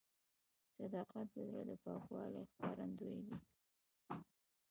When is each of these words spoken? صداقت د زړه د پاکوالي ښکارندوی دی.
صداقت 0.77 1.25
د 1.35 1.37
زړه 1.49 1.61
د 1.69 1.71
پاکوالي 1.83 2.41
ښکارندوی 2.51 3.19
دی. 3.27 3.35